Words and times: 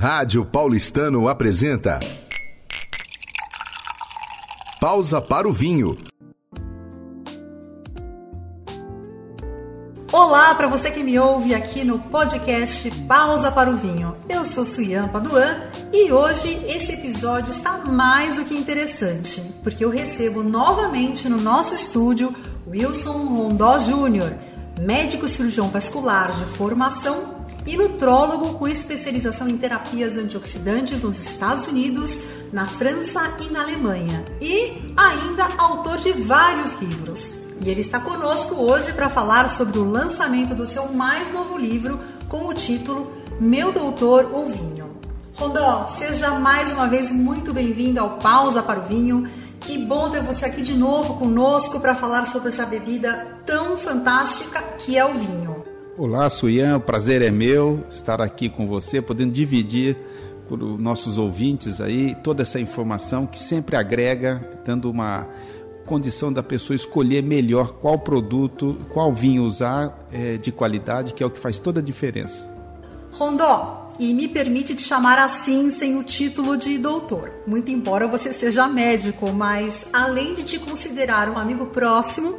Rádio 0.00 0.44
Paulistano 0.44 1.28
apresenta 1.28 1.98
Pausa 4.80 5.20
para 5.20 5.48
o 5.48 5.52
Vinho. 5.52 5.98
Olá 10.12 10.54
para 10.54 10.68
você 10.68 10.92
que 10.92 11.02
me 11.02 11.18
ouve 11.18 11.52
aqui 11.52 11.82
no 11.82 11.98
podcast 11.98 12.88
Pausa 13.08 13.50
para 13.50 13.68
o 13.68 13.76
Vinho. 13.76 14.16
Eu 14.28 14.44
sou 14.44 14.64
Suyan 14.64 15.08
Paduan 15.08 15.64
e 15.92 16.12
hoje 16.12 16.64
esse 16.68 16.92
episódio 16.92 17.50
está 17.50 17.78
mais 17.78 18.36
do 18.36 18.44
que 18.44 18.56
interessante, 18.56 19.40
porque 19.64 19.84
eu 19.84 19.90
recebo 19.90 20.44
novamente 20.44 21.28
no 21.28 21.40
nosso 21.40 21.74
estúdio 21.74 22.32
Wilson 22.68 23.18
Rondó 23.34 23.76
Júnior, 23.80 24.32
médico 24.78 25.26
cirurgião 25.26 25.68
vascular 25.70 26.30
de 26.30 26.44
formação 26.56 27.37
e 27.66 27.76
nutrólogo 27.76 28.54
com 28.54 28.66
especialização 28.66 29.48
em 29.48 29.58
terapias 29.58 30.16
antioxidantes 30.16 31.02
nos 31.02 31.18
Estados 31.18 31.66
Unidos, 31.66 32.18
na 32.52 32.66
França 32.66 33.20
e 33.40 33.52
na 33.52 33.62
Alemanha. 33.62 34.24
E 34.40 34.92
ainda 34.96 35.48
autor 35.58 35.98
de 35.98 36.12
vários 36.12 36.72
livros. 36.80 37.34
E 37.60 37.68
ele 37.68 37.80
está 37.80 37.98
conosco 38.00 38.54
hoje 38.54 38.92
para 38.92 39.10
falar 39.10 39.50
sobre 39.50 39.78
o 39.78 39.90
lançamento 39.90 40.54
do 40.54 40.66
seu 40.66 40.92
mais 40.92 41.32
novo 41.32 41.58
livro 41.58 42.00
com 42.28 42.46
o 42.46 42.54
título 42.54 43.12
Meu 43.40 43.72
Doutor 43.72 44.32
o 44.32 44.48
Vinho. 44.48 44.88
Rondó, 45.34 45.86
seja 45.86 46.30
mais 46.32 46.72
uma 46.72 46.88
vez 46.88 47.12
muito 47.12 47.52
bem-vindo 47.52 48.00
ao 48.00 48.18
Pausa 48.18 48.62
para 48.62 48.80
o 48.80 48.84
Vinho. 48.84 49.28
Que 49.60 49.76
bom 49.76 50.08
ter 50.08 50.22
você 50.22 50.46
aqui 50.46 50.62
de 50.62 50.74
novo 50.74 51.14
conosco 51.14 51.80
para 51.80 51.94
falar 51.94 52.26
sobre 52.26 52.48
essa 52.48 52.64
bebida 52.64 53.38
tão 53.44 53.76
fantástica 53.76 54.62
que 54.78 54.96
é 54.96 55.04
o 55.04 55.14
vinho. 55.14 55.67
Olá, 55.98 56.30
Suyan, 56.30 56.76
o 56.76 56.80
prazer 56.80 57.22
é 57.22 57.30
meu 57.30 57.84
estar 57.90 58.20
aqui 58.20 58.48
com 58.48 58.68
você, 58.68 59.02
podendo 59.02 59.32
dividir 59.32 59.96
com 60.48 60.54
os 60.54 60.80
nossos 60.80 61.18
ouvintes 61.18 61.80
aí 61.80 62.16
toda 62.22 62.44
essa 62.44 62.60
informação 62.60 63.26
que 63.26 63.42
sempre 63.42 63.74
agrega, 63.74 64.48
dando 64.64 64.88
uma 64.88 65.26
condição 65.84 66.32
da 66.32 66.40
pessoa 66.40 66.76
escolher 66.76 67.20
melhor 67.24 67.72
qual 67.80 67.98
produto, 67.98 68.76
qual 68.90 69.12
vinho 69.12 69.42
usar 69.42 70.06
é, 70.12 70.36
de 70.36 70.52
qualidade, 70.52 71.14
que 71.14 71.20
é 71.20 71.26
o 71.26 71.30
que 71.30 71.40
faz 71.40 71.58
toda 71.58 71.80
a 71.80 71.82
diferença. 71.82 72.48
Rondó, 73.10 73.88
e 73.98 74.14
me 74.14 74.28
permite 74.28 74.76
te 74.76 74.82
chamar 74.82 75.18
assim 75.18 75.68
sem 75.68 75.98
o 75.98 76.04
título 76.04 76.56
de 76.56 76.78
doutor. 76.78 77.32
Muito 77.44 77.72
embora 77.72 78.06
você 78.06 78.32
seja 78.32 78.68
médico, 78.68 79.32
mas 79.32 79.84
além 79.92 80.34
de 80.34 80.44
te 80.44 80.60
considerar 80.60 81.28
um 81.28 81.36
amigo 81.36 81.66
próximo, 81.66 82.38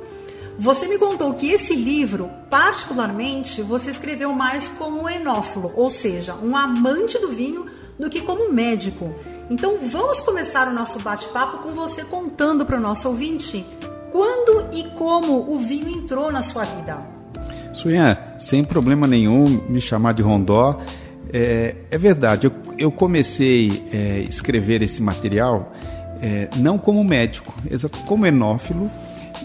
você 0.59 0.89
me 0.89 0.97
contou 0.97 1.33
que 1.35 1.49
esse 1.49 1.73
livro, 1.73 2.29
particularmente, 2.49 3.61
você 3.61 3.91
escreveu 3.91 4.33
mais 4.33 4.67
como 4.67 5.09
enófilo, 5.09 5.71
ou 5.73 5.89
seja, 5.89 6.35
um 6.35 6.53
amante 6.53 7.17
do 7.17 7.29
vinho, 7.29 7.65
do 7.97 8.09
que 8.09 8.19
como 8.19 8.51
médico. 8.51 9.15
Então 9.49 9.77
vamos 9.89 10.19
começar 10.19 10.67
o 10.67 10.73
nosso 10.73 10.99
bate-papo 10.99 11.59
com 11.59 11.69
você 11.73 12.03
contando 12.03 12.65
para 12.65 12.75
o 12.75 12.79
nosso 12.79 13.07
ouvinte 13.07 13.65
quando 14.11 14.67
e 14.73 14.83
como 14.97 15.49
o 15.49 15.57
vinho 15.59 15.89
entrou 15.89 16.29
na 16.29 16.41
sua 16.41 16.65
vida. 16.65 16.97
Suinha, 17.73 18.35
sem 18.37 18.61
problema 18.61 19.07
nenhum 19.07 19.61
me 19.69 19.79
chamar 19.79 20.13
de 20.13 20.21
Rondó. 20.21 20.81
É, 21.31 21.75
é 21.89 21.97
verdade, 21.97 22.47
eu, 22.47 22.53
eu 22.77 22.91
comecei 22.91 23.87
a 23.93 23.95
é, 23.95 24.19
escrever 24.27 24.81
esse 24.81 25.01
material 25.01 25.71
é, 26.21 26.49
não 26.57 26.77
como 26.77 27.01
médico, 27.01 27.53
exato, 27.71 27.97
como 27.99 28.25
enófilo 28.25 28.91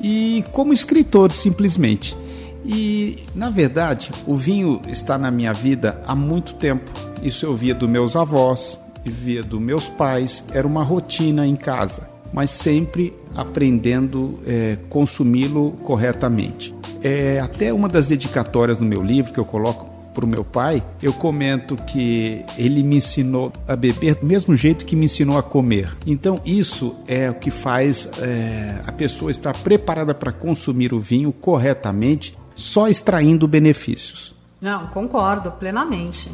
e 0.02 0.44
como 0.52 0.72
escritor 0.72 1.32
simplesmente. 1.32 2.16
E 2.64 3.18
na 3.34 3.50
verdade, 3.50 4.10
o 4.26 4.36
vinho 4.36 4.80
está 4.88 5.18
na 5.18 5.30
minha 5.30 5.52
vida 5.52 6.00
há 6.06 6.14
muito 6.14 6.54
tempo. 6.54 6.90
Isso 7.22 7.44
eu 7.44 7.54
via 7.54 7.74
dos 7.74 7.88
meus 7.88 8.16
avós, 8.16 8.78
via 9.04 9.42
dos 9.42 9.60
meus 9.60 9.88
pais, 9.88 10.42
era 10.52 10.66
uma 10.66 10.82
rotina 10.82 11.46
em 11.46 11.56
casa, 11.56 12.08
mas 12.32 12.50
sempre 12.50 13.14
aprendendo 13.34 14.38
é, 14.46 14.78
consumi-lo 14.88 15.72
corretamente. 15.82 16.74
É 17.02 17.38
até 17.38 17.72
uma 17.72 17.88
das 17.88 18.08
dedicatórias 18.08 18.78
no 18.78 18.86
meu 18.86 19.02
livro 19.02 19.32
que 19.32 19.38
eu 19.38 19.44
coloco 19.44 19.93
para 20.14 20.24
o 20.24 20.28
meu 20.28 20.44
pai, 20.44 20.82
eu 21.02 21.12
comento 21.12 21.76
que 21.76 22.44
ele 22.56 22.82
me 22.82 22.96
ensinou 22.96 23.52
a 23.66 23.74
beber 23.74 24.14
do 24.14 24.26
mesmo 24.26 24.54
jeito 24.54 24.86
que 24.86 24.94
me 24.94 25.06
ensinou 25.06 25.36
a 25.36 25.42
comer. 25.42 25.96
Então, 26.06 26.40
isso 26.46 26.94
é 27.06 27.28
o 27.28 27.34
que 27.34 27.50
faz 27.50 28.08
é, 28.20 28.80
a 28.86 28.92
pessoa 28.92 29.30
estar 29.30 29.52
preparada 29.62 30.14
para 30.14 30.32
consumir 30.32 30.94
o 30.94 31.00
vinho 31.00 31.32
corretamente, 31.32 32.38
só 32.54 32.88
extraindo 32.88 33.48
benefícios. 33.48 34.34
Não, 34.60 34.86
concordo 34.86 35.50
plenamente. 35.52 36.30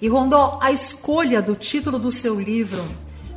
E 0.00 0.08
Rondó, 0.08 0.58
a 0.62 0.70
escolha 0.70 1.40
do 1.40 1.56
título 1.56 1.98
do 1.98 2.12
seu 2.12 2.38
livro, 2.38 2.82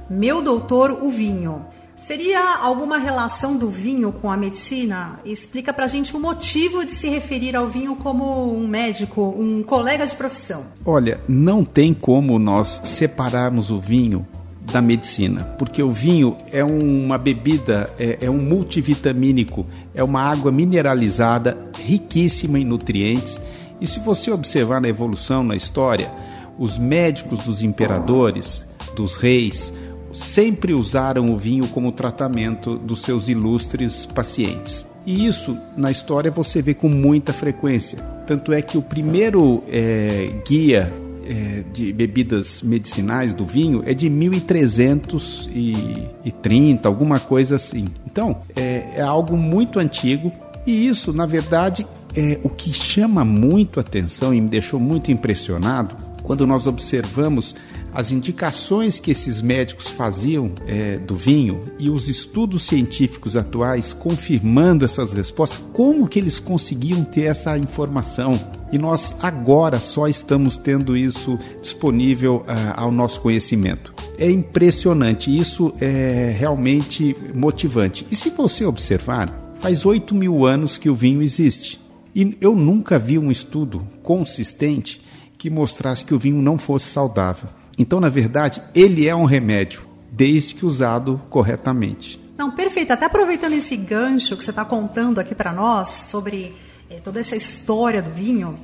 Meu 0.10 0.42
Doutor, 0.42 0.92
o 1.02 1.10
Vinho, 1.10 1.66
Seria 1.98 2.58
alguma 2.62 3.00
relação 3.00 3.58
do 3.58 3.72
vinho 3.72 4.12
com 4.12 4.32
a 4.32 4.38
medicina? 4.38 5.20
Explica 5.26 5.74
pra 5.74 5.88
gente 5.88 6.16
o 6.16 6.20
motivo 6.20 6.86
de 6.86 6.92
se 6.92 7.10
referir 7.10 7.56
ao 7.56 7.68
vinho 7.68 7.96
como 7.96 8.56
um 8.56 8.68
médico, 8.68 9.36
um 9.38 9.64
colega 9.64 10.06
de 10.06 10.16
profissão. 10.16 10.64
Olha, 10.86 11.20
não 11.28 11.66
tem 11.66 11.96
como 11.96 12.38
nós 12.38 12.80
separarmos 12.86 13.72
o 13.72 13.80
vinho 13.80 14.26
da 14.62 14.80
medicina, 14.80 15.44
porque 15.58 15.82
o 15.82 15.90
vinho 15.90 16.38
é 16.52 16.64
uma 16.64 17.18
bebida, 17.18 17.90
é, 17.98 18.20
é 18.22 18.30
um 18.30 18.38
multivitamínico, 18.38 19.66
é 19.96 20.04
uma 20.04 20.22
água 20.22 20.52
mineralizada, 20.52 21.58
riquíssima 21.84 22.60
em 22.60 22.66
nutrientes. 22.66 23.40
E 23.82 23.88
se 23.88 24.00
você 24.00 24.30
observar 24.30 24.80
na 24.80 24.88
evolução, 24.88 25.44
na 25.44 25.56
história, 25.56 26.12
os 26.60 26.78
médicos 26.78 27.40
dos 27.40 27.64
imperadores, 27.64 28.68
dos 28.96 29.16
reis, 29.16 29.74
sempre 30.18 30.74
usaram 30.74 31.32
o 31.32 31.38
vinho 31.38 31.68
como 31.68 31.92
tratamento 31.92 32.76
dos 32.76 33.04
seus 33.04 33.28
ilustres 33.28 34.04
pacientes. 34.06 34.88
E 35.06 35.26
isso 35.26 35.58
na 35.78 35.92
história 35.92 36.32
você 36.32 36.62
vê 36.62 36.74
com 36.74 36.90
muita 36.90 37.32
frequência. 37.32 38.00
Tanto 38.26 38.52
é 38.52 38.62
que 38.62 38.78
o 38.78 38.82
primeiro 38.82 39.64
é, 39.70 40.34
guia 40.46 40.92
é, 41.24 41.64
de 41.72 41.94
bebidas 41.94 42.62
medicinais 42.62 43.34
do 43.34 43.46
vinho 43.46 43.82
é 43.86 43.94
de 43.94 44.10
1330, 44.10 46.90
alguma 46.90 47.20
coisa 47.20 47.56
assim. 47.56 47.88
Então 48.06 48.42
é, 48.56 48.86
é 48.96 49.02
algo 49.02 49.38
muito 49.38 49.80
antigo 49.80 50.32
e 50.66 50.88
isso, 50.88 51.14
na 51.14 51.26
verdade, 51.26 51.88
é 52.14 52.38
o 52.44 52.50
que 52.50 52.74
chama 52.74 53.24
muito 53.24 53.80
atenção 53.80 54.34
e 54.34 54.42
me 54.42 54.50
deixou 54.50 54.78
muito 54.80 55.12
impressionado 55.12 55.96
quando 56.24 56.46
nós 56.46 56.68
observamos 56.68 57.56
as 57.94 58.12
indicações 58.12 59.00
que 59.00 59.12
esses 59.12 59.42
médicos 59.42 59.88
faziam 59.88 60.52
é, 60.68 60.98
do 60.98 61.16
vinho 61.16 61.62
e 61.80 61.90
os 61.90 62.08
estudos 62.08 62.64
científicos 62.64 63.36
atuais 63.36 63.94
confirmando 63.94 64.86
essas 64.86 65.14
respostas, 65.14 65.60
como 65.74 66.08
que 66.08 66.20
eles 66.20 66.40
conseguiam 66.40 67.04
ter 67.04 67.24
essa 67.24 67.58
informação? 67.58 68.40
E 68.72 68.78
nós 68.78 69.16
agora 69.22 69.80
só 69.80 70.08
estamos 70.08 70.58
tendo 70.58 70.96
isso 70.98 71.40
disponível 71.62 72.38
uh, 72.48 72.74
ao 72.76 72.92
nosso 72.92 73.22
conhecimento. 73.22 73.94
É 74.18 74.30
impressionante, 74.30 75.36
isso 75.36 75.74
é 75.80 76.36
realmente 76.38 77.16
motivante. 77.34 78.06
E 78.12 78.16
se 78.16 78.30
você 78.30 78.66
observar, 78.66 79.56
faz 79.60 79.86
8 79.86 80.14
mil 80.14 80.46
anos 80.46 80.78
que 80.78 80.90
o 80.90 80.96
vinho 80.96 81.22
existe. 81.22 81.80
E 82.14 82.38
eu 82.42 82.56
nunca 82.56 83.00
vi 83.00 83.18
um 83.18 83.32
estudo 83.32 83.88
consistente 84.04 85.02
que 85.38 85.50
mostrasse 85.50 86.04
que 86.04 86.14
o 86.14 86.20
vinho 86.20 86.42
não 86.42 86.58
fosse 86.58 86.88
saudável. 86.88 87.48
Então, 87.78 88.00
na 88.00 88.10
verdade, 88.10 88.62
ele 88.74 89.08
é 89.08 89.16
um 89.16 89.26
remédio, 89.26 89.86
desde 90.12 90.56
que 90.56 90.66
usado 90.66 91.22
corretamente. 91.30 92.20
Não, 92.38 92.52
perfeito. 92.52 92.92
Até 92.92 93.06
aproveitando 93.06 93.54
esse 93.54 93.76
gancho 93.76 94.36
que 94.36 94.44
você 94.44 94.50
está 94.50 94.66
contando 94.66 95.20
aqui 95.20 95.36
para 95.36 95.52
nós 95.54 95.90
sobre 96.10 96.56
é, 96.90 97.00
toda 97.00 97.20
essa 97.20 97.36
história 97.36 98.02
do 98.02 98.12
vinho, 98.12 98.58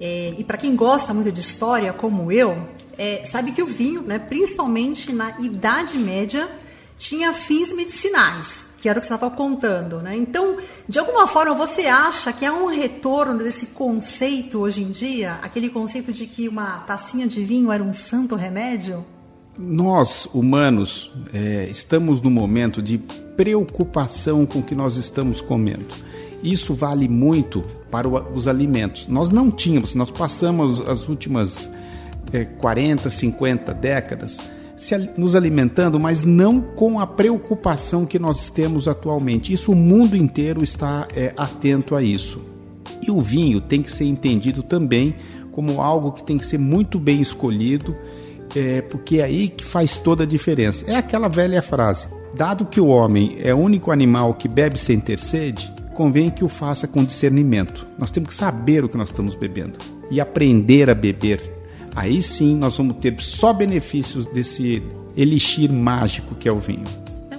é, 0.00 0.34
e 0.38 0.44
para 0.44 0.56
quem 0.56 0.76
gosta 0.76 1.12
muito 1.12 1.32
de 1.32 1.40
história, 1.40 1.92
como 1.92 2.30
eu, 2.30 2.56
é, 2.96 3.24
sabe 3.24 3.52
que 3.52 3.62
o 3.62 3.66
vinho, 3.66 4.02
né, 4.02 4.18
principalmente 4.18 5.12
na 5.12 5.38
Idade 5.40 5.96
Média, 5.96 6.48
tinha 6.98 7.32
fins 7.32 7.72
medicinais 7.72 8.68
que 8.80 8.88
era 8.88 8.98
o 8.98 9.02
que 9.02 9.08
você 9.08 9.14
estava 9.14 9.34
contando, 9.34 10.00
né? 10.00 10.16
Então, 10.16 10.56
de 10.88 10.98
alguma 10.98 11.26
forma, 11.26 11.54
você 11.54 11.86
acha 11.86 12.32
que 12.32 12.46
há 12.46 12.52
um 12.52 12.68
retorno 12.68 13.42
desse 13.42 13.66
conceito 13.66 14.60
hoje 14.60 14.82
em 14.82 14.90
dia, 14.90 15.38
aquele 15.42 15.68
conceito 15.68 16.12
de 16.12 16.26
que 16.26 16.48
uma 16.48 16.78
tacinha 16.80 17.26
de 17.26 17.42
vinho 17.44 17.72
era 17.72 17.82
um 17.82 17.92
santo 17.92 18.36
remédio? 18.36 19.04
Nós, 19.58 20.28
humanos, 20.32 21.12
é, 21.32 21.68
estamos 21.68 22.22
no 22.22 22.30
momento 22.30 22.80
de 22.80 22.98
preocupação 23.36 24.46
com 24.46 24.60
o 24.60 24.62
que 24.62 24.76
nós 24.76 24.94
estamos 24.96 25.40
comendo. 25.40 25.96
Isso 26.40 26.72
vale 26.72 27.08
muito 27.08 27.64
para 27.90 28.08
os 28.08 28.46
alimentos. 28.46 29.08
Nós 29.08 29.30
não 29.30 29.50
tínhamos, 29.50 29.92
nós 29.94 30.12
passamos 30.12 30.80
as 30.86 31.08
últimas 31.08 31.68
é, 32.32 32.44
40, 32.44 33.10
50 33.10 33.74
décadas 33.74 34.38
nos 35.16 35.34
alimentando, 35.34 35.98
mas 35.98 36.24
não 36.24 36.60
com 36.60 37.00
a 37.00 37.06
preocupação 37.06 38.06
que 38.06 38.18
nós 38.18 38.48
temos 38.48 38.86
atualmente. 38.86 39.52
Isso 39.52 39.72
o 39.72 39.76
mundo 39.76 40.16
inteiro 40.16 40.62
está 40.62 41.06
é, 41.14 41.32
atento 41.36 41.94
a 41.94 42.02
isso. 42.02 42.40
E 43.06 43.10
o 43.10 43.20
vinho 43.20 43.60
tem 43.60 43.82
que 43.82 43.92
ser 43.92 44.04
entendido 44.04 44.62
também 44.62 45.14
como 45.52 45.80
algo 45.80 46.12
que 46.12 46.22
tem 46.22 46.38
que 46.38 46.46
ser 46.46 46.58
muito 46.58 46.98
bem 46.98 47.20
escolhido 47.20 47.96
é, 48.56 48.80
porque 48.82 49.18
é 49.18 49.24
aí 49.24 49.48
que 49.48 49.64
faz 49.64 49.98
toda 49.98 50.24
a 50.24 50.26
diferença. 50.26 50.84
É 50.90 50.96
aquela 50.96 51.28
velha 51.28 51.60
frase: 51.62 52.06
dado 52.34 52.66
que 52.66 52.80
o 52.80 52.86
homem 52.86 53.38
é 53.40 53.54
o 53.54 53.58
único 53.58 53.90
animal 53.90 54.34
que 54.34 54.48
bebe 54.48 54.78
sem 54.78 55.00
ter 55.00 55.18
sede, 55.18 55.72
convém 55.94 56.30
que 56.30 56.44
o 56.44 56.48
faça 56.48 56.86
com 56.86 57.04
discernimento. 57.04 57.86
Nós 57.98 58.10
temos 58.10 58.30
que 58.30 58.34
saber 58.34 58.84
o 58.84 58.88
que 58.88 58.96
nós 58.96 59.08
estamos 59.08 59.34
bebendo 59.34 59.78
e 60.10 60.20
aprender 60.20 60.88
a 60.88 60.94
beber. 60.94 61.57
Aí 61.94 62.22
sim 62.22 62.56
nós 62.56 62.76
vamos 62.76 62.96
ter 62.96 63.20
só 63.20 63.52
benefícios 63.52 64.24
desse 64.26 64.82
elixir 65.16 65.72
mágico 65.72 66.34
que 66.34 66.48
é 66.48 66.52
o 66.52 66.58
vinho. 66.58 66.84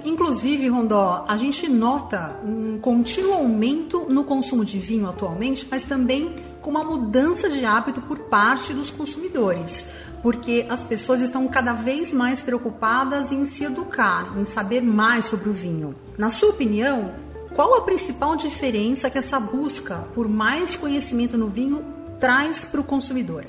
Inclusive, 0.04 0.68
Rondó, 0.68 1.24
a 1.28 1.36
gente 1.36 1.68
nota 1.68 2.38
um 2.44 2.78
contínuo 2.78 3.34
aumento 3.34 4.06
no 4.08 4.24
consumo 4.24 4.64
de 4.64 4.78
vinho 4.78 5.08
atualmente, 5.08 5.66
mas 5.70 5.82
também 5.82 6.36
com 6.60 6.70
uma 6.70 6.84
mudança 6.84 7.48
de 7.48 7.64
hábito 7.64 8.00
por 8.02 8.18
parte 8.18 8.72
dos 8.72 8.90
consumidores, 8.90 9.86
porque 10.22 10.66
as 10.68 10.84
pessoas 10.84 11.22
estão 11.22 11.46
cada 11.48 11.72
vez 11.72 12.12
mais 12.12 12.42
preocupadas 12.42 13.32
em 13.32 13.44
se 13.44 13.64
educar, 13.64 14.34
em 14.38 14.44
saber 14.44 14.82
mais 14.82 15.26
sobre 15.26 15.48
o 15.48 15.52
vinho. 15.52 15.94
Na 16.18 16.30
sua 16.30 16.50
opinião, 16.50 17.12
qual 17.54 17.74
a 17.74 17.82
principal 17.82 18.36
diferença 18.36 19.10
que 19.10 19.18
essa 19.18 19.40
busca 19.40 20.06
por 20.14 20.28
mais 20.28 20.76
conhecimento 20.76 21.36
no 21.36 21.48
vinho 21.48 21.84
traz 22.18 22.64
para 22.64 22.80
o 22.80 22.84
consumidor? 22.84 23.44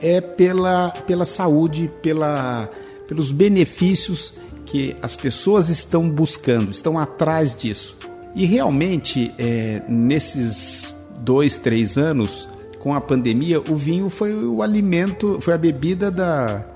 É 0.00 0.20
pela, 0.20 0.90
pela 1.06 1.24
saúde, 1.24 1.90
pela, 2.02 2.68
pelos 3.06 3.32
benefícios 3.32 4.34
que 4.64 4.96
as 5.00 5.16
pessoas 5.16 5.68
estão 5.68 6.08
buscando, 6.08 6.70
estão 6.70 6.98
atrás 6.98 7.54
disso. 7.54 7.96
E 8.34 8.44
realmente, 8.44 9.32
é, 9.38 9.82
nesses 9.88 10.94
dois, 11.20 11.56
três 11.56 11.96
anos, 11.96 12.48
com 12.78 12.94
a 12.94 13.00
pandemia, 13.00 13.60
o 13.60 13.74
vinho 13.74 14.10
foi 14.10 14.34
o 14.34 14.62
alimento, 14.62 15.38
foi 15.40 15.54
a 15.54 15.58
bebida 15.58 16.10
da, 16.10 16.66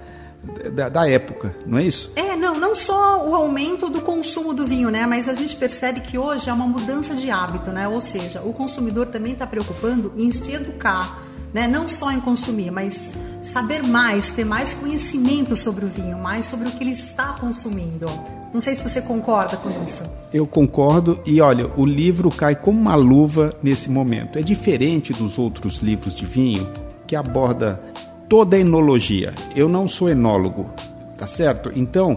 da, 0.72 0.88
da, 0.88 1.08
época, 1.08 1.54
não 1.66 1.78
é 1.78 1.84
isso? 1.84 2.10
É, 2.16 2.34
não, 2.34 2.58
não 2.58 2.74
só 2.74 3.28
o 3.28 3.34
aumento 3.34 3.88
do 3.90 4.00
consumo 4.00 4.54
do 4.54 4.66
vinho, 4.66 4.90
né? 4.90 5.06
Mas 5.06 5.28
a 5.28 5.34
gente 5.34 5.54
percebe 5.54 6.00
que 6.00 6.16
hoje 6.16 6.48
é 6.48 6.52
uma 6.52 6.66
mudança 6.66 7.14
de 7.14 7.30
hábito, 7.30 7.70
né? 7.70 7.86
Ou 7.86 8.00
seja, 8.00 8.40
o 8.40 8.52
consumidor 8.52 9.06
também 9.06 9.34
está 9.34 9.46
preocupando 9.46 10.12
em 10.16 10.32
se 10.32 10.52
educar, 10.52 11.22
né? 11.52 11.66
Não 11.66 11.88
só 11.88 12.10
em 12.12 12.20
consumir, 12.20 12.70
mas 12.70 13.10
saber 13.42 13.82
mais, 13.82 14.30
ter 14.30 14.44
mais 14.44 14.74
conhecimento 14.74 15.56
sobre 15.56 15.84
o 15.84 15.88
vinho, 15.88 16.18
mais 16.18 16.46
sobre 16.46 16.68
o 16.68 16.70
que 16.72 16.82
ele 16.82 16.92
está 16.92 17.32
consumindo. 17.32 18.06
Não 18.52 18.60
sei 18.60 18.74
se 18.74 18.82
você 18.82 19.00
concorda 19.00 19.56
com 19.56 19.70
isso. 19.84 20.02
Eu 20.32 20.46
concordo 20.46 21.20
e 21.24 21.40
olha, 21.40 21.70
o 21.76 21.86
livro 21.86 22.30
cai 22.30 22.56
como 22.56 22.80
uma 22.80 22.96
luva 22.96 23.54
nesse 23.62 23.88
momento. 23.88 24.38
É 24.38 24.42
diferente 24.42 25.12
dos 25.12 25.38
outros 25.38 25.76
livros 25.78 26.14
de 26.14 26.24
vinho 26.24 26.68
que 27.06 27.14
aborda 27.14 27.80
toda 28.28 28.56
a 28.56 28.60
enologia. 28.60 29.34
Eu 29.54 29.68
não 29.68 29.86
sou 29.86 30.08
enólogo, 30.08 30.68
tá 31.16 31.26
certo? 31.26 31.70
Então, 31.74 32.16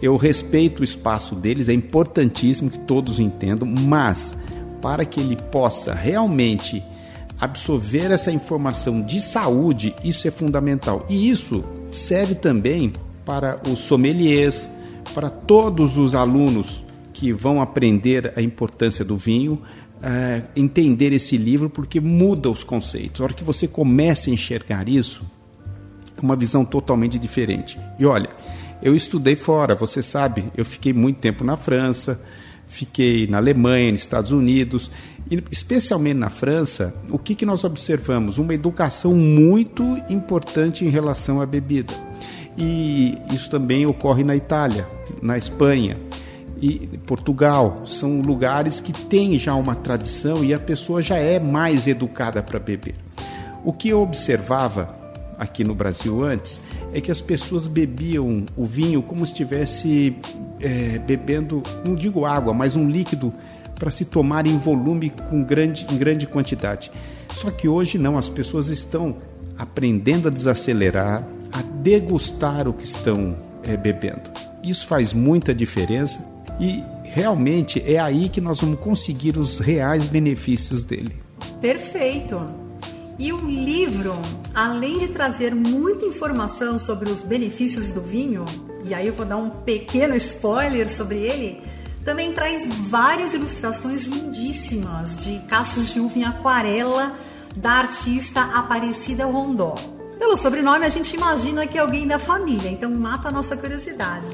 eu 0.00 0.16
respeito 0.16 0.80
o 0.80 0.84
espaço 0.84 1.34
deles, 1.34 1.68
é 1.68 1.72
importantíssimo 1.72 2.70
que 2.70 2.78
todos 2.78 3.18
entendam, 3.18 3.66
mas 3.66 4.34
para 4.80 5.04
que 5.04 5.20
ele 5.20 5.36
possa 5.36 5.94
realmente 5.94 6.84
absorver 7.44 8.10
essa 8.10 8.32
informação 8.32 9.02
de 9.02 9.20
saúde, 9.20 9.94
isso 10.02 10.26
é 10.26 10.30
fundamental. 10.30 11.06
E 11.08 11.30
isso 11.30 11.64
serve 11.92 12.34
também 12.34 12.92
para 13.24 13.60
os 13.68 13.80
sommeliers, 13.80 14.70
para 15.14 15.30
todos 15.30 15.96
os 15.96 16.14
alunos 16.14 16.84
que 17.12 17.32
vão 17.32 17.60
aprender 17.60 18.32
a 18.36 18.42
importância 18.42 19.04
do 19.04 19.16
vinho, 19.16 19.60
é, 20.02 20.42
entender 20.56 21.12
esse 21.12 21.36
livro, 21.36 21.70
porque 21.70 22.00
muda 22.00 22.50
os 22.50 22.64
conceitos. 22.64 23.20
A 23.20 23.24
hora 23.24 23.32
que 23.32 23.44
você 23.44 23.68
começa 23.68 24.28
a 24.28 24.32
enxergar 24.32 24.88
isso, 24.88 25.24
é 26.16 26.20
uma 26.20 26.36
visão 26.36 26.64
totalmente 26.64 27.18
diferente. 27.18 27.78
E 27.98 28.04
olha, 28.04 28.28
eu 28.82 28.94
estudei 28.94 29.36
fora, 29.36 29.74
você 29.74 30.02
sabe, 30.02 30.44
eu 30.56 30.64
fiquei 30.64 30.92
muito 30.92 31.20
tempo 31.20 31.44
na 31.44 31.56
França, 31.56 32.20
fiquei 32.74 33.26
na 33.28 33.36
Alemanha, 33.36 33.92
nos 33.92 34.00
Estados 34.00 34.32
Unidos, 34.32 34.90
e 35.30 35.42
especialmente 35.50 36.18
na 36.18 36.28
França, 36.28 36.92
o 37.08 37.18
que, 37.18 37.34
que 37.34 37.46
nós 37.46 37.62
observamos? 37.62 38.36
Uma 38.36 38.52
educação 38.52 39.14
muito 39.14 39.82
importante 40.10 40.84
em 40.84 40.88
relação 40.88 41.40
à 41.40 41.46
bebida. 41.46 41.94
E 42.58 43.16
isso 43.32 43.48
também 43.48 43.86
ocorre 43.86 44.24
na 44.24 44.34
Itália, 44.34 44.88
na 45.22 45.38
Espanha 45.38 45.96
e 46.60 46.98
Portugal. 47.06 47.82
São 47.86 48.20
lugares 48.20 48.80
que 48.80 48.92
têm 48.92 49.38
já 49.38 49.54
uma 49.54 49.76
tradição 49.76 50.44
e 50.44 50.52
a 50.52 50.58
pessoa 50.58 51.00
já 51.00 51.16
é 51.16 51.38
mais 51.38 51.86
educada 51.86 52.42
para 52.42 52.58
beber. 52.58 52.96
O 53.64 53.72
que 53.72 53.88
eu 53.88 54.02
observava 54.02 54.92
aqui 55.38 55.62
no 55.64 55.74
Brasil 55.74 56.22
antes 56.22 56.60
é 56.92 57.00
que 57.00 57.10
as 57.10 57.20
pessoas 57.20 57.66
bebiam 57.66 58.44
o 58.56 58.64
vinho 58.64 59.02
como 59.02 59.24
se 59.24 59.32
estivesse 59.32 60.16
é, 60.60 60.98
bebendo, 60.98 61.62
não 61.84 61.94
digo 61.94 62.24
água, 62.24 62.52
mas 62.52 62.76
um 62.76 62.88
líquido 62.88 63.32
para 63.78 63.90
se 63.90 64.04
tomar 64.04 64.46
em 64.46 64.58
volume 64.58 65.10
com 65.10 65.42
grande, 65.42 65.86
em 65.90 65.96
grande 65.96 66.26
quantidade. 66.26 66.90
Só 67.34 67.50
que 67.50 67.68
hoje 67.68 67.98
não, 67.98 68.16
as 68.16 68.28
pessoas 68.28 68.68
estão 68.68 69.16
aprendendo 69.58 70.28
a 70.28 70.30
desacelerar, 70.30 71.26
a 71.52 71.62
degustar 71.62 72.68
o 72.68 72.72
que 72.72 72.84
estão 72.84 73.36
é, 73.62 73.76
bebendo. 73.76 74.30
Isso 74.64 74.86
faz 74.86 75.12
muita 75.12 75.54
diferença 75.54 76.24
e 76.60 76.82
realmente 77.02 77.82
é 77.86 77.98
aí 77.98 78.28
que 78.28 78.40
nós 78.40 78.60
vamos 78.60 78.78
conseguir 78.80 79.36
os 79.36 79.58
reais 79.58 80.06
benefícios 80.06 80.84
dele. 80.84 81.16
Perfeito! 81.60 82.63
E 83.18 83.32
o 83.32 83.38
livro, 83.48 84.12
além 84.54 84.98
de 84.98 85.08
trazer 85.08 85.54
muita 85.54 86.04
informação 86.04 86.78
sobre 86.78 87.10
os 87.10 87.20
benefícios 87.20 87.90
do 87.90 88.00
vinho, 88.00 88.44
e 88.84 88.92
aí 88.92 89.06
eu 89.06 89.14
vou 89.14 89.24
dar 89.24 89.36
um 89.36 89.50
pequeno 89.50 90.16
spoiler 90.16 90.88
sobre 90.88 91.18
ele, 91.18 91.62
também 92.04 92.32
traz 92.32 92.66
várias 92.66 93.32
ilustrações 93.32 94.04
lindíssimas 94.04 95.24
de 95.24 95.38
cachos 95.48 95.92
de 95.92 96.00
uva 96.00 96.18
em 96.18 96.24
aquarela 96.24 97.14
da 97.56 97.70
artista 97.70 98.40
Aparecida 98.40 99.24
Rondó. 99.26 99.76
Pelo 100.18 100.36
sobrenome, 100.36 100.84
a 100.84 100.88
gente 100.88 101.14
imagina 101.14 101.66
que 101.66 101.78
é 101.78 101.80
alguém 101.80 102.06
da 102.06 102.18
família, 102.18 102.68
então 102.68 102.90
mata 102.90 103.28
a 103.28 103.30
nossa 103.32 103.56
curiosidade. 103.56 104.26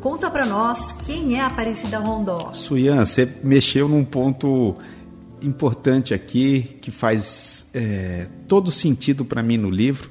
Conta 0.00 0.30
para 0.30 0.46
nós 0.46 0.92
quem 1.04 1.38
é 1.38 1.42
Aparecida 1.42 1.98
Rondó. 1.98 2.52
Suyan, 2.52 3.04
você 3.04 3.28
mexeu 3.42 3.88
num 3.88 4.04
ponto 4.04 4.76
importante 5.42 6.14
aqui 6.14 6.62
que 6.80 6.90
faz 6.90 7.68
é, 7.74 8.26
todo 8.48 8.70
sentido 8.70 9.24
para 9.24 9.42
mim 9.42 9.56
no 9.56 9.70
livro, 9.70 10.10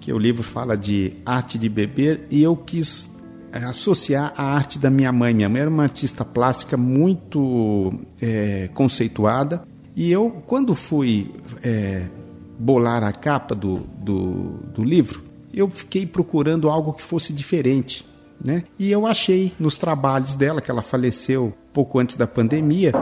que 0.00 0.12
o 0.12 0.18
livro 0.18 0.42
fala 0.42 0.76
de 0.76 1.14
arte 1.24 1.58
de 1.58 1.68
beber 1.68 2.26
e 2.30 2.42
eu 2.42 2.56
quis 2.56 3.10
é, 3.52 3.58
associar 3.58 4.32
a 4.36 4.44
arte 4.44 4.78
da 4.78 4.90
minha 4.90 5.12
mãe. 5.12 5.32
Minha 5.32 5.48
mãe 5.48 5.60
era 5.62 5.70
uma 5.70 5.84
artista 5.84 6.24
plástica 6.24 6.76
muito 6.76 7.92
é, 8.20 8.68
conceituada 8.74 9.66
e 9.96 10.10
eu, 10.10 10.42
quando 10.46 10.74
fui 10.74 11.32
é, 11.62 12.06
bolar 12.58 13.04
a 13.04 13.12
capa 13.12 13.54
do, 13.54 13.80
do, 13.98 14.58
do 14.74 14.82
livro, 14.82 15.22
eu 15.52 15.70
fiquei 15.70 16.04
procurando 16.04 16.68
algo 16.68 16.92
que 16.92 17.02
fosse 17.02 17.32
diferente. 17.32 18.04
Né? 18.42 18.64
E 18.78 18.90
eu 18.90 19.06
achei 19.06 19.52
nos 19.58 19.76
trabalhos 19.76 20.34
dela, 20.34 20.60
que 20.60 20.70
ela 20.70 20.82
faleceu 20.82 21.52
pouco 21.72 21.98
antes 21.98 22.14
da 22.16 22.26
pandemia, 22.26 22.92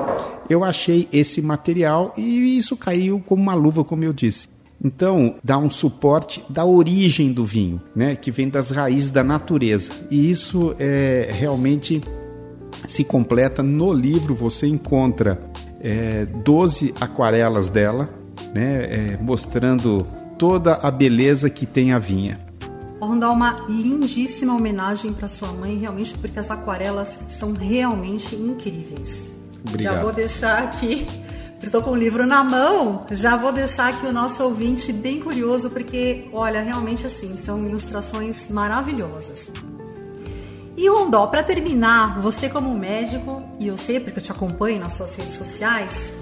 eu 0.49 0.65
achei 0.65 1.09
esse 1.13 1.43
material 1.43 2.13
e 2.17 2.57
isso 2.57 2.77
caiu 2.77 3.23
como 3.27 3.43
uma 3.43 3.55
luva, 3.55 3.85
como 3.85 4.05
eu 4.05 4.13
disse. 4.13 4.49
Então, 4.85 5.37
dá 5.45 5.57
um 5.59 5.71
suporte 5.71 6.45
da 6.49 6.65
origem 6.65 7.33
do 7.33 7.45
vinho, 7.45 7.81
né, 7.95 8.17
que 8.17 8.33
vem 8.33 8.49
das 8.49 8.71
raízes 8.71 9.11
da 9.11 9.23
natureza. 9.23 9.93
E 10.11 10.29
isso 10.29 10.75
é 10.79 11.31
realmente 11.33 12.03
se 12.87 13.05
completa 13.05 13.63
no 13.63 13.93
livro. 13.93 14.35
Você 14.35 14.67
encontra 14.67 15.41
é, 15.81 16.27
12 16.27 16.95
aquarelas 17.01 17.69
dela, 17.69 18.11
né, 18.53 19.15
é, 19.15 19.19
mostrando 19.21 20.05
toda 20.37 20.75
a 20.75 20.91
beleza 20.91 21.49
que 21.49 21.65
tem 21.65 21.93
a 21.93 22.01
vinha. 22.01 22.39
Vamos 23.03 23.19
dar 23.19 23.33
uma 23.33 23.65
lindíssima 23.69 24.55
homenagem 24.55 25.13
para 25.13 25.27
sua 25.27 25.49
mãe, 25.49 25.77
realmente, 25.77 26.17
porque 26.19 26.39
as 26.39 26.53
aquarelas 26.53 27.23
são 27.31 27.53
realmente 27.53 28.37
incríveis. 28.37 29.25
Obrigado. 29.67 29.95
Já 29.97 30.01
vou 30.01 30.13
deixar 30.13 30.63
aqui, 30.63 31.09
estou 31.61 31.83
com 31.83 31.91
o 31.91 31.97
livro 31.97 32.25
na 32.25 32.45
mão, 32.45 33.05
já 33.11 33.37
vou 33.37 33.51
deixar 33.51 33.89
aqui 33.89 34.07
o 34.07 34.13
nosso 34.13 34.45
ouvinte 34.45 34.93
bem 34.93 35.19
curioso, 35.19 35.69
porque, 35.69 36.29
olha, 36.33 36.63
realmente 36.63 37.05
assim, 37.05 37.37
são 37.37 37.67
ilustrações 37.67 38.49
maravilhosas. 38.49 39.51
E 40.77 40.89
Rondó, 40.89 41.27
para 41.27 41.43
terminar, 41.43 42.21
você 42.21 42.49
como 42.49 42.73
médico, 42.73 43.43
e 43.59 43.67
eu 43.67 43.77
sei 43.77 43.99
porque 43.99 44.21
eu 44.21 44.23
te 44.23 44.31
acompanho 44.31 44.79
nas 44.79 44.93
suas 44.93 45.17
redes 45.17 45.35
sociais, 45.35 46.13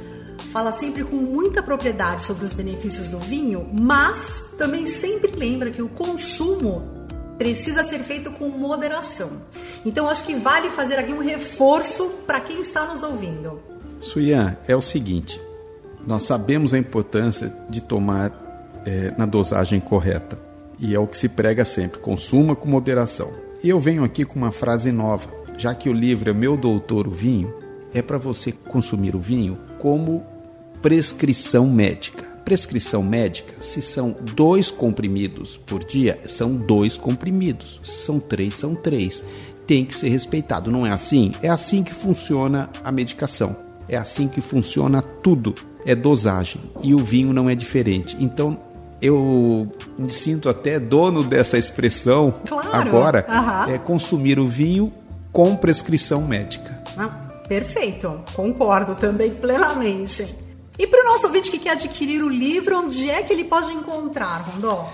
fala 0.53 0.73
sempre 0.73 1.05
com 1.05 1.17
muita 1.17 1.63
propriedade 1.63 2.25
sobre 2.25 2.45
os 2.45 2.53
benefícios 2.53 3.09
do 3.09 3.19
vinho, 3.19 3.69
mas 3.73 4.43
também 4.59 4.87
sempre 4.87 5.31
lembra 5.31 5.71
que 5.71 5.83
o 5.83 5.89
consumo 5.89 6.83
precisa 7.39 7.85
ser 7.85 8.01
feito 8.01 8.31
com 8.33 8.49
moderação. 8.49 9.31
Então 9.85 10.09
acho 10.09 10.25
que 10.25 10.35
vale 10.35 10.69
fazer 10.71 10.99
aqui 10.99 11.13
um 11.13 11.23
reforço 11.23 12.09
para 12.27 12.41
quem 12.41 12.61
está 12.61 12.85
nos 12.85 13.03
ouvindo. 13.03 13.61
Suyan, 14.01 14.57
é 14.67 14.75
o 14.75 14.81
seguinte: 14.81 15.41
nós 16.07 16.25
sabemos 16.25 16.75
a 16.75 16.79
importância 16.79 17.55
de 17.69 17.81
tomar 17.81 18.83
é, 18.85 19.15
na 19.17 19.27
dosagem 19.27 19.81
correta. 19.81 20.39
E 20.79 20.95
é 20.95 20.99
o 20.99 21.07
que 21.07 21.17
se 21.17 21.29
prega 21.29 21.65
sempre: 21.65 22.01
consuma 22.01 22.57
com 22.57 22.69
moderação. 22.69 23.33
E 23.63 23.69
eu 23.69 23.79
venho 23.79 24.03
aqui 24.03 24.25
com 24.25 24.39
uma 24.39 24.51
frase 24.51 24.91
nova, 24.91 25.29
já 25.57 25.75
que 25.75 25.89
o 25.89 25.93
livro 25.93 26.31
é 26.31 26.35
Meu 26.35 26.57
Doutor 26.57 27.07
o 27.07 27.11
Vinho, 27.11 27.55
é 27.93 28.03
para 28.03 28.19
você 28.19 28.53
consumir 28.53 29.15
o 29.15 29.21
vinho 29.21 29.59
como 29.79 30.25
prescrição 30.83 31.67
médica. 31.67 32.25
Prescrição 32.45 33.03
médica, 33.03 33.55
se 33.61 33.81
são 33.81 34.17
dois 34.35 34.71
comprimidos 34.71 35.57
por 35.57 35.85
dia, 35.85 36.19
são 36.27 36.57
dois 36.57 36.97
comprimidos. 36.97 37.81
Se 37.85 38.05
são 38.07 38.19
três, 38.19 38.57
são 38.57 38.75
três. 38.75 39.25
Tem 39.67 39.85
que 39.85 39.95
ser 39.95 40.09
respeitado, 40.09 40.71
não 40.71 40.87
é 40.87 40.91
assim? 40.91 41.33
É 41.43 41.49
assim 41.49 41.85
que 41.85 41.95
funciona 41.95 42.69
a 42.83 42.91
medicação. 42.91 43.55
É 43.89 43.97
assim 43.97 44.27
que 44.27 44.41
funciona 44.41 45.01
tudo. 45.01 45.55
É 45.87 45.95
dosagem. 45.95 46.61
E 46.83 46.95
o 46.95 47.05
vinho 47.05 47.33
não 47.33 47.49
é 47.49 47.55
diferente. 47.55 48.17
Então, 48.19 48.59
eu 49.01 49.71
me 49.97 50.11
sinto 50.11 50.49
até 50.49 50.81
dono 50.81 51.23
dessa 51.23 51.57
expressão 51.57 52.35
claro. 52.47 52.71
agora. 52.73 53.27
Uhum. 53.29 53.75
É 53.75 53.79
consumir 53.79 54.39
o 54.39 54.47
vinho 54.47 54.93
com 55.33 55.55
prescrição 55.55 56.23
médica. 56.23 56.83
Ah, 56.99 57.09
perfeito. 57.49 58.21
Concordo 58.35 58.95
também 58.97 59.31
plenamente. 59.31 60.40
E 60.81 60.87
para 60.87 61.03
o 61.03 61.05
nosso 61.05 61.27
ouvinte 61.27 61.51
que 61.51 61.59
quer 61.59 61.73
adquirir 61.73 62.25
o 62.25 62.29
livro, 62.31 62.79
onde 62.79 63.11
é 63.11 63.23
que 63.23 63.31
ele 63.35 63.45
pode 63.45 63.71
encontrar, 63.71 64.39
Rondó? 64.39 64.91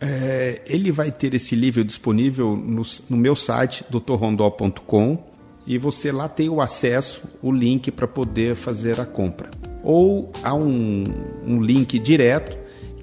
É, 0.00 0.62
ele 0.64 0.90
vai 0.90 1.12
ter 1.12 1.34
esse 1.34 1.54
livro 1.54 1.84
disponível 1.84 2.56
no, 2.56 2.80
no 3.10 3.16
meu 3.18 3.36
site, 3.36 3.84
drrondó.com, 3.90 5.22
e 5.66 5.76
você 5.76 6.10
lá 6.10 6.30
tem 6.30 6.48
o 6.48 6.62
acesso, 6.62 7.28
o 7.42 7.52
link 7.52 7.90
para 7.90 8.08
poder 8.08 8.56
fazer 8.56 8.98
a 8.98 9.04
compra. 9.04 9.50
Ou 9.84 10.32
há 10.42 10.54
um, 10.54 11.04
um 11.46 11.60
link 11.60 11.98
direto 11.98 12.56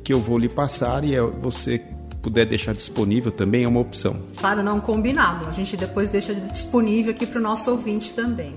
que 0.04 0.12
eu 0.12 0.20
vou 0.20 0.40
lhe 0.40 0.50
passar 0.50 1.04
e 1.04 1.14
é, 1.14 1.22
você 1.22 1.78
puder 2.24 2.48
deixar 2.48 2.74
disponível 2.74 3.32
também 3.32 3.66
é 3.66 3.68
uma 3.68 3.82
opção. 3.82 4.16
Claro, 4.36 4.64
não 4.64 4.82
combinado. 4.82 5.46
A 5.46 5.52
gente 5.52 5.78
depois 5.78 6.10
deixa 6.10 6.34
disponível 6.34 7.12
aqui 7.12 7.28
para 7.28 7.38
o 7.38 7.44
nosso 7.44 7.70
ouvinte 7.70 8.14
também. 8.14 8.56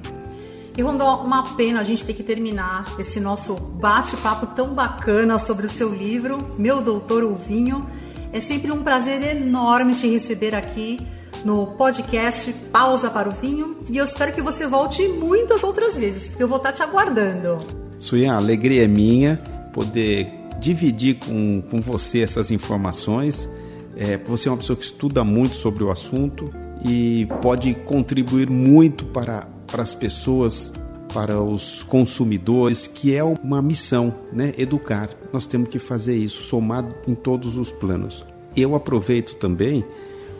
E 0.78 0.80
Rondó, 0.80 1.24
uma 1.24 1.56
pena 1.56 1.80
a 1.80 1.82
gente 1.82 2.04
ter 2.04 2.12
que 2.12 2.22
terminar 2.22 2.94
esse 3.00 3.18
nosso 3.18 3.56
bate-papo 3.56 4.46
tão 4.54 4.74
bacana 4.74 5.36
sobre 5.36 5.66
o 5.66 5.68
seu 5.68 5.92
livro, 5.92 6.54
Meu 6.56 6.80
Doutor 6.80 7.24
o 7.24 7.34
Vinho. 7.34 7.84
É 8.32 8.38
sempre 8.38 8.70
um 8.70 8.84
prazer 8.84 9.20
enorme 9.36 9.96
te 9.96 10.06
receber 10.06 10.54
aqui 10.54 11.00
no 11.44 11.66
podcast 11.66 12.52
Pausa 12.70 13.10
para 13.10 13.28
o 13.28 13.32
Vinho 13.32 13.78
e 13.90 13.96
eu 13.96 14.04
espero 14.04 14.32
que 14.32 14.40
você 14.40 14.68
volte 14.68 15.08
muitas 15.08 15.64
outras 15.64 15.96
vezes, 15.96 16.28
porque 16.28 16.44
eu 16.44 16.48
vou 16.48 16.58
estar 16.58 16.70
te 16.70 16.80
aguardando. 16.80 17.56
Suyan, 17.98 18.34
a 18.34 18.36
alegria 18.36 18.84
é 18.84 18.86
minha 18.86 19.42
poder 19.72 20.28
dividir 20.60 21.16
com, 21.16 21.60
com 21.68 21.80
você 21.80 22.20
essas 22.20 22.52
informações. 22.52 23.48
É, 23.96 24.16
você 24.16 24.48
é 24.48 24.52
uma 24.52 24.58
pessoa 24.58 24.76
que 24.76 24.84
estuda 24.84 25.24
muito 25.24 25.56
sobre 25.56 25.82
o 25.82 25.90
assunto 25.90 26.54
e 26.84 27.26
pode 27.42 27.74
contribuir 27.74 28.48
muito 28.48 29.04
para 29.06 29.57
para 29.70 29.82
as 29.82 29.94
pessoas, 29.94 30.72
para 31.12 31.40
os 31.40 31.82
consumidores, 31.82 32.86
que 32.86 33.14
é 33.14 33.22
uma 33.22 33.62
missão, 33.62 34.14
né? 34.32 34.52
Educar. 34.58 35.10
Nós 35.32 35.46
temos 35.46 35.68
que 35.68 35.78
fazer 35.78 36.16
isso, 36.16 36.42
somar 36.42 36.84
em 37.06 37.14
todos 37.14 37.56
os 37.56 37.70
planos. 37.70 38.24
Eu 38.56 38.74
aproveito 38.74 39.36
também 39.36 39.84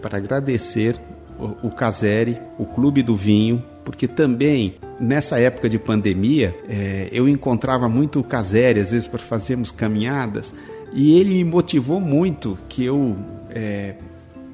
para 0.02 0.18
agradecer 0.18 1.00
o, 1.62 1.70
Casere, 1.70 2.38
o 2.58 2.64
Clube 2.64 3.02
do 3.02 3.14
Vinho, 3.14 3.62
porque 3.84 4.08
também 4.08 4.74
nessa 4.98 5.38
época 5.38 5.68
de 5.68 5.78
pandemia 5.78 6.54
é, 6.68 7.08
eu 7.12 7.28
encontrava 7.28 7.88
muito 7.88 8.20
o 8.20 8.24
Casere, 8.24 8.80
às 8.80 8.90
vezes 8.90 9.06
para 9.06 9.20
fazermos 9.20 9.70
caminhadas, 9.70 10.52
e 10.92 11.18
ele 11.18 11.34
me 11.34 11.44
motivou 11.44 12.00
muito 12.00 12.58
que 12.68 12.84
eu 12.84 13.16
é, 13.50 13.94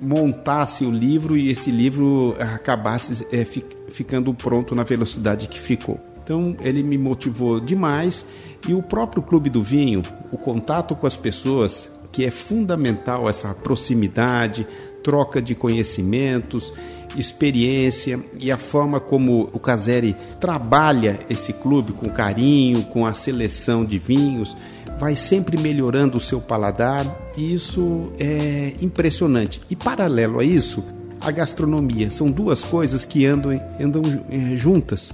montasse 0.00 0.84
o 0.84 0.90
livro 0.90 1.36
e 1.36 1.50
esse 1.50 1.70
livro 1.70 2.36
acabasse 2.38 3.26
é, 3.32 3.44
ficando 3.44 4.32
pronto 4.34 4.74
na 4.74 4.82
velocidade 4.82 5.48
que 5.48 5.58
ficou. 5.58 6.00
Então 6.22 6.56
ele 6.60 6.82
me 6.82 6.96
motivou 6.96 7.60
demais 7.60 8.24
e 8.66 8.72
o 8.72 8.82
próprio 8.82 9.22
Clube 9.22 9.50
do 9.50 9.62
Vinho, 9.62 10.02
o 10.32 10.38
contato 10.38 10.96
com 10.96 11.06
as 11.06 11.16
pessoas, 11.16 11.90
que 12.10 12.24
é 12.24 12.30
fundamental 12.30 13.28
essa 13.28 13.52
proximidade, 13.54 14.66
troca 15.02 15.42
de 15.42 15.54
conhecimentos, 15.54 16.72
experiência 17.14 18.18
e 18.40 18.50
a 18.50 18.56
forma 18.56 18.98
como 18.98 19.50
o 19.52 19.58
Caseri 19.58 20.16
trabalha 20.40 21.20
esse 21.28 21.52
clube 21.52 21.92
com 21.92 22.08
carinho, 22.08 22.84
com 22.84 23.04
a 23.04 23.12
seleção 23.12 23.84
de 23.84 23.98
vinhos, 23.98 24.56
vai 24.98 25.14
sempre 25.14 25.56
melhorando 25.56 26.18
o 26.18 26.20
seu 26.20 26.40
paladar 26.40 27.06
e 27.36 27.54
isso 27.54 28.12
é 28.18 28.74
impressionante. 28.80 29.60
E 29.68 29.76
paralelo 29.76 30.40
a 30.40 30.44
isso, 30.44 30.84
a 31.20 31.30
gastronomia. 31.30 32.10
São 32.10 32.30
duas 32.30 32.62
coisas 32.62 33.04
que 33.04 33.26
andam, 33.26 33.60
andam 33.80 34.02
é, 34.30 34.56
juntas. 34.56 35.12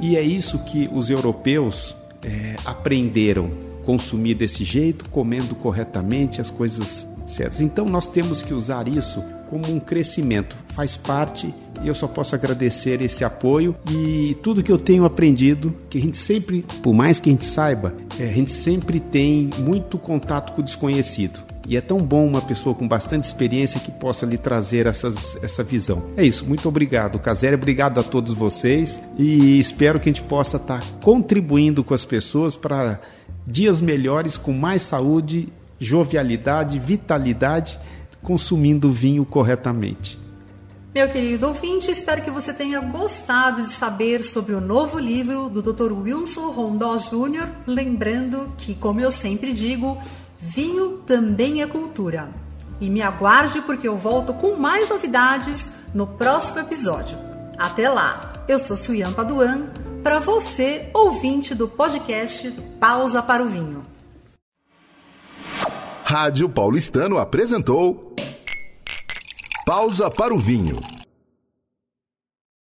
E 0.00 0.16
é 0.16 0.22
isso 0.22 0.58
que 0.64 0.88
os 0.92 1.10
europeus 1.10 1.94
é, 2.22 2.56
aprenderam. 2.64 3.50
Consumir 3.84 4.34
desse 4.34 4.64
jeito, 4.64 5.04
comendo 5.10 5.54
corretamente 5.54 6.40
as 6.40 6.48
coisas 6.48 7.06
certas. 7.26 7.60
Então 7.60 7.84
nós 7.84 8.06
temos 8.06 8.42
que 8.42 8.54
usar 8.54 8.88
isso 8.88 9.22
como 9.54 9.72
um 9.72 9.78
crescimento. 9.78 10.56
Faz 10.70 10.96
parte 10.96 11.54
e 11.80 11.86
eu 11.86 11.94
só 11.94 12.08
posso 12.08 12.34
agradecer 12.34 13.00
esse 13.00 13.22
apoio 13.24 13.76
e 13.88 14.36
tudo 14.42 14.64
que 14.64 14.72
eu 14.72 14.78
tenho 14.78 15.04
aprendido, 15.04 15.72
que 15.88 15.96
a 15.96 16.00
gente 16.00 16.16
sempre, 16.16 16.64
por 16.82 16.92
mais 16.92 17.20
que 17.20 17.30
a 17.30 17.32
gente 17.32 17.46
saiba, 17.46 17.94
é, 18.18 18.24
a 18.24 18.32
gente 18.32 18.50
sempre 18.50 18.98
tem 18.98 19.50
muito 19.58 19.96
contato 19.96 20.54
com 20.54 20.60
o 20.60 20.64
desconhecido. 20.64 21.38
E 21.68 21.76
é 21.76 21.80
tão 21.80 21.98
bom 21.98 22.26
uma 22.26 22.42
pessoa 22.42 22.74
com 22.74 22.88
bastante 22.88 23.24
experiência 23.24 23.78
que 23.78 23.92
possa 23.92 24.26
lhe 24.26 24.36
trazer 24.36 24.86
essas, 24.86 25.40
essa 25.40 25.62
visão. 25.62 26.02
É 26.16 26.24
isso, 26.24 26.44
muito 26.44 26.68
obrigado, 26.68 27.16
Casera. 27.20 27.54
Obrigado 27.54 28.00
a 28.00 28.02
todos 28.02 28.34
vocês 28.34 29.00
e 29.16 29.60
espero 29.60 30.00
que 30.00 30.08
a 30.08 30.12
gente 30.12 30.22
possa 30.22 30.56
estar 30.56 30.82
contribuindo 31.00 31.84
com 31.84 31.94
as 31.94 32.04
pessoas 32.04 32.56
para 32.56 33.00
dias 33.46 33.80
melhores, 33.80 34.36
com 34.36 34.52
mais 34.52 34.82
saúde, 34.82 35.48
jovialidade, 35.78 36.78
vitalidade, 36.78 37.78
consumindo 38.24 38.90
vinho 38.90 39.24
corretamente. 39.24 40.18
Meu 40.92 41.08
querido 41.08 41.46
ouvinte, 41.48 41.90
espero 41.90 42.22
que 42.22 42.30
você 42.30 42.52
tenha 42.52 42.80
gostado 42.80 43.62
de 43.62 43.72
saber 43.72 44.24
sobre 44.24 44.54
o 44.54 44.60
novo 44.60 44.98
livro 44.98 45.48
do 45.48 45.60
Dr. 45.60 45.92
Wilson 45.92 46.50
Rondó 46.50 46.96
Jr., 46.96 47.48
lembrando 47.66 48.52
que, 48.56 48.74
como 48.74 49.00
eu 49.00 49.12
sempre 49.12 49.52
digo, 49.52 49.98
Vinho 50.46 50.98
também 51.06 51.62
é 51.62 51.66
cultura. 51.66 52.28
E 52.78 52.90
me 52.90 53.00
aguarde 53.00 53.62
porque 53.62 53.88
eu 53.88 53.96
volto 53.96 54.34
com 54.34 54.56
mais 54.56 54.90
novidades 54.90 55.72
no 55.94 56.06
próximo 56.06 56.58
episódio. 56.58 57.16
Até 57.56 57.88
lá! 57.88 58.44
Eu 58.46 58.58
sou 58.58 58.76
Suyan 58.76 59.14
Paduan, 59.14 59.68
para 60.02 60.18
você, 60.18 60.90
ouvinte 60.92 61.54
do 61.54 61.66
podcast 61.66 62.50
Pausa 62.78 63.22
para 63.22 63.42
o 63.42 63.48
Vinho. 63.48 63.93
Rádio 66.06 66.50
Paulistano 66.50 67.18
apresentou 67.18 68.14
Pausa 69.64 70.10
para 70.10 70.34
o 70.34 70.38
Vinho. 70.38 70.78